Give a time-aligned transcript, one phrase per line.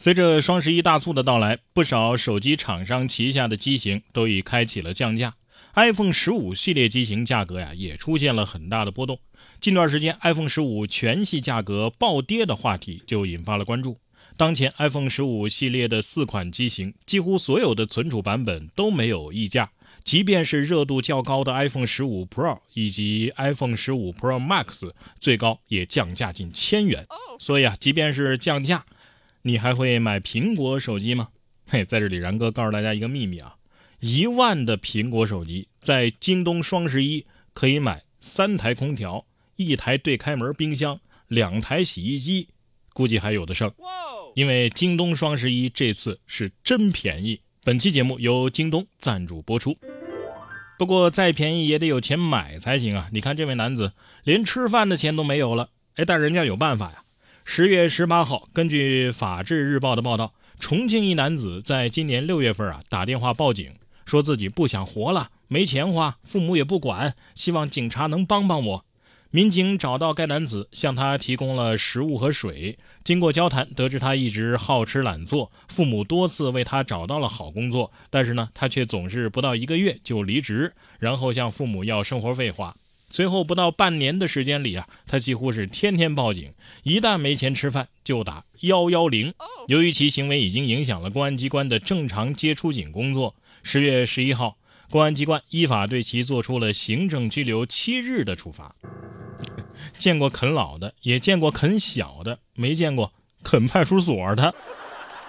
[0.00, 5.34] 随着双十一大促的到来，不少手机厂商旗下的机型都已开启了降价。
[5.74, 9.18] iPhone 十五系列机型价格呀，也出现了很大的波动。
[9.60, 13.96] 近段时间，iPhone 十五全系价格暴跌的话题就引发了关注。
[14.36, 19.68] 当前 iPhone 十五系列的四款机型，几乎所有的存储版本都没有溢价，
[20.04, 27.04] 即便是热度较高的 iPhone 十五 Pro 以及 iPhone 十五 Pro Max，最高也降价近千元。
[27.40, 28.84] 所以啊，即便是降价，
[29.42, 31.28] 你还会买苹果手机吗？
[31.70, 33.56] 嘿，在这里，然哥告诉大家一个秘密啊，
[34.00, 42.48] 一万的苹果手机在京东双十一可以买三台空调、一台对开门冰箱、两台洗衣机，
[42.92, 43.72] 估计还有的剩。
[44.34, 47.40] 因为京东双十一这次是真便宜。
[47.64, 49.76] 本期节目由京东赞助播出。
[50.78, 53.08] 不过再便宜也得有钱买才行啊！
[53.12, 53.92] 你看这位男子
[54.22, 57.02] 连吃饭的钱都没有了，哎，但人家有办法呀。
[57.50, 63.72] 十月十八号，根据《法制日报》的报道，重庆一男子在今年六月份啊打电话报警，
[64.04, 68.84] 说自己不想活了，没钱花，父母也不管，希望警察能帮帮我。
[69.30, 72.78] 民警找到该男子，向他提供了食物和水。
[73.02, 82.76] 经过交谈，得知他一直好吃懒做，父母多次为他找到了好工作，但是呢，他却总是不到一个月就离职，然后向父母要生活费花。
[83.10, 89.32] 随后不到半年的时间里啊，他几乎是天天报警，一旦没钱吃饭就打幺幺零。
[89.66, 94.56] 由于其行为已经影响了公安机关的正常接出警工作，十月十一号，
[94.90, 98.74] 公安机关依法对其作出了行政拘留七日的处罚。
[99.94, 103.12] 见过啃老的，也见过啃小的，没见过
[103.42, 104.54] 啃派出所的。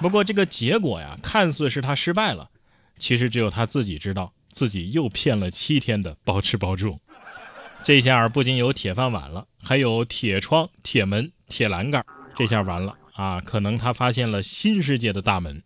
[0.00, 2.50] 不过这个结果呀，看似是他失败了，
[2.98, 6.98] 其实只有他自己知道，自己又骗了七天的包吃包住。
[7.84, 12.04] 这下不仅有铁饭碗了，还有铁窗、铁门、铁栏杆。
[12.34, 13.40] 这下完了啊！
[13.40, 15.62] 可能他发现了新世界的大门。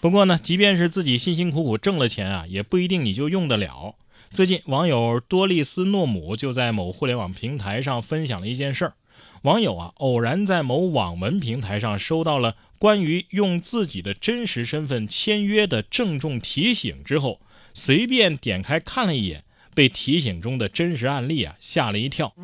[0.00, 3.94] 不过呢，即便是自己辛辛苦苦挣了钱啊，也不一定你就用得了。
[4.30, 8.94] 最近，网友多利斯诺姆就在某互联网平台上分享了一件事儿。
[9.42, 17.40] 网友啊，偶然在某网文平台上收到了关于用自己的真实身份签约的郑重提醒之后，
[17.72, 19.44] 随便点开看了一眼。
[19.76, 22.34] 被提醒中的真实案例啊吓了一跳。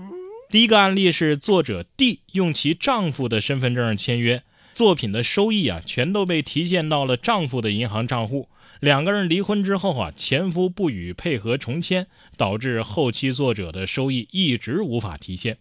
[0.50, 4.43] 第一个案例是作者 D 用其丈夫的身份证签约，
[4.75, 8.50] 作品的收益啊全都被提现到了丈夫的银行账户。
[8.81, 12.06] 两个人离婚之后啊，前夫不予配合重签，
[12.37, 15.56] 导致后期作者的收益一直无法提现。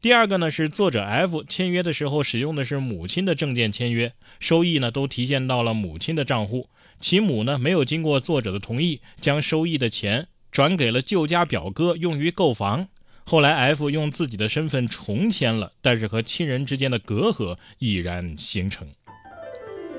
[0.00, 10.28] 第二个呢是作者 F 签约的时候使用的是母亲的证件签约，收益呢都提现到了母亲的账户，其母呢没有经过作者的同意，将收益的钱。
[10.50, 12.88] 转给了旧家表哥用于购房，
[13.24, 18.88] 后来 F 用自己的身份重签了，但是和亲人之间的隔阂已然形成。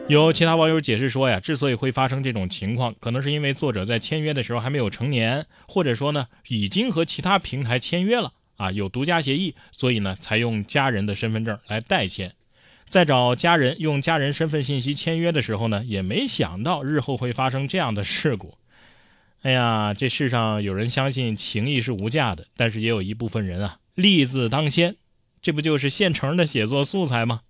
[0.08, 12.34] 有其他网友解释说呀，之所以会发生这种情况，可能是因为作者在签约的时候还没有成年，或者说呢已经和其他平台签约了啊，有独家协议，所以呢才用家人的身份证来代签，
[12.86, 18.56] 在找家人用家人身份信息签约的时候呢，也没想到日后会发生这样的事故。
[19.42, 24.98] 哎呀，这世上有人相信情谊是无价的，但是也有一部分人啊，利字当先，
[25.42, 27.42] 这不就是现成的写作素材吗？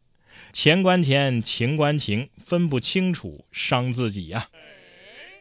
[0.53, 4.47] 钱关钱，情关情，分不清楚，伤自己呀。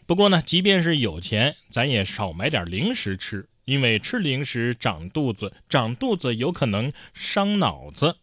[0.07, 8.17] 不过呢，即便是有钱，咱也少买点零食吃，因为吃零食长肚子，长肚子有可能伤脑子。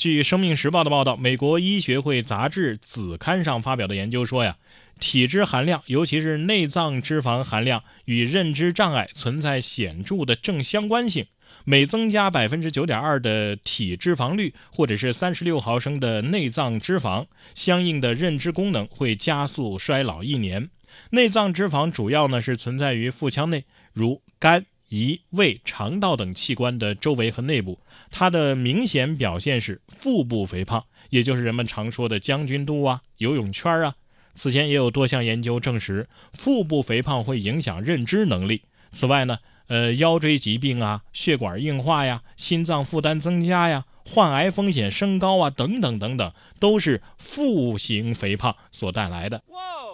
[0.00, 4.56] 据《生命时报》的报道，美国医学会杂志子刊上发表的研究说呀。
[4.98, 11.26] 体脂含量，尤其是内脏脂肪含量，与认知障碍存在显著的正相关性。
[11.64, 20.70] 每增加百分之九点二的体脂肪率，或者是三十六毫升的内脏脂肪，相应的认知功能会加速衰老一年。
[21.10, 27.78] 内脏脂肪主要呢是存在于腹腔内，如肝、胰、胃、肠道等器官的周围和内部。
[28.10, 33.94] 它的明显表现是腹部肥胖，也就是人们常说的将军肚啊、游泳圈啊。
[34.34, 38.62] 此前也有多项研究证实，腹部肥胖会影响认知能力。
[38.90, 49.42] 此外呢，呃，腰椎疾病啊、血管硬化呀、心脏负担增加呀、患癌风险升高啊，等等等等，都是腹型肥胖所带来的。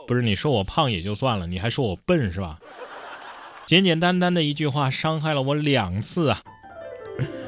[0.07, 2.59] 不是你说我胖也就算了，你还说我笨是吧？
[3.67, 6.41] 简简单单的一句话，伤害了我两次啊！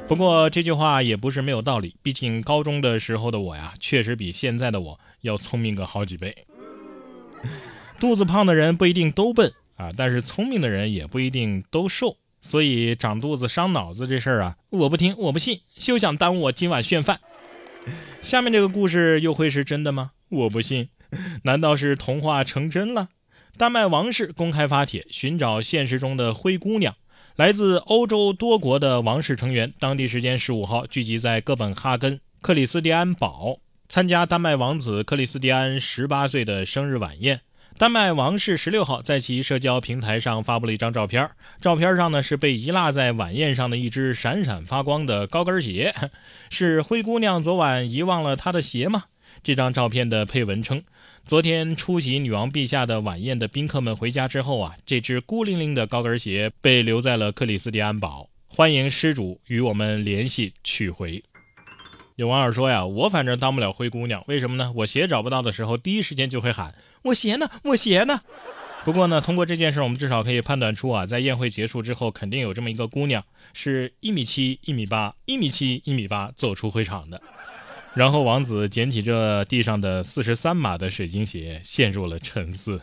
[0.08, 6.44] 不过这句话也不是没有道理，毕竟高中的时候的我呀，确实比现在的我要聪明个好几倍。
[8.00, 17.20] 肚子胖的人不一定都笨啊，但是聪明的人也不一定都瘦，所以长肚子伤脑子这事儿啊，我不听，我不信，休想耽误我今晚炫饭。
[18.20, 20.10] 下面这个故事又会是真的吗？
[20.30, 20.88] 我不信。
[21.44, 23.08] 难道是童话成真了？
[23.58, 26.94] 丹麦王室公开发帖寻找现实中的灰姑娘。
[27.34, 33.58] 来自欧洲多国的王室成员，当地时间十五号聚集在哥本哈根克里斯蒂安堡，
[33.88, 37.40] 参加丹麦王子克里斯蒂安十八岁的生日晚宴。
[37.76, 41.28] 丹麦王室十六号在其社交平台上发布了一张照片，
[41.60, 45.92] 照片上呢是被遗落在晚宴上的一只闪闪发光的高跟鞋，
[46.48, 49.06] 是灰姑娘昨晚遗忘了她的鞋吗？
[49.42, 50.82] 这张照片的配文称，
[51.24, 61.22] 昨天出席女王陛下的晚宴的宾客们回家之后啊，这只孤零零的高跟鞋被留在了克里斯蒂安堡，欢迎失主与我们联系取回。
[62.16, 64.72] 有网友说呀，我反正当不了灰姑娘，为什么呢？
[64.74, 68.20] 我鞋找不到的时候，第一时间就会喊我鞋呢，我鞋呢。
[68.84, 77.20] 不过呢，通过这件事，我们至少可以判断出啊，在宴会结束之后，肯定有这么一个姑娘，是一米七、一米八、一米七、一米八走出会场的。
[77.98, 82.80] 然后王子捡起这地上的四十三码的水晶鞋，陷入了沉思。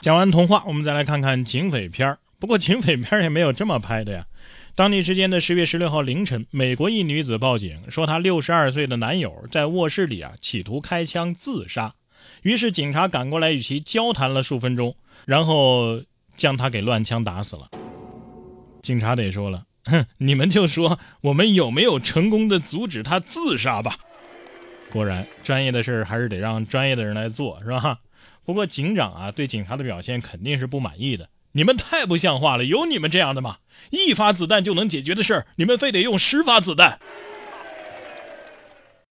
[0.00, 2.18] 讲完童话，我们再来看看警匪片儿。
[2.40, 4.26] 不过警匪片也没有这么拍的呀。
[4.74, 11.94] 当地时间的十月十六号凌晨，美国一女子报警说，她六十二岁的男友在卧室里啊企图开枪自杀。
[12.42, 14.96] 于是警察赶过来与其交谈了数分钟，
[15.26, 16.02] 然后
[16.36, 17.68] 将他给乱枪打死了。
[18.82, 23.98] 警察得说了，哼，你们就说我们有没有成功的阻止他自杀吧？
[24.90, 27.98] 果然，专业的事儿还是得让专业的人来做，是吧？
[28.44, 31.28] 不过警长啊对警察的表现肯定是不满意的。
[31.52, 32.64] 你们太不像话了！
[32.64, 33.58] 有你们这样的吗？
[33.90, 36.98] 一发子弹就能解决的事儿，你们非得用十发子弹。